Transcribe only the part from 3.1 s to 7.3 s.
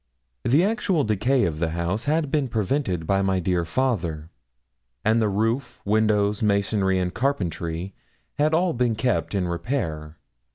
my dear father; and the roof, windows, masonry, and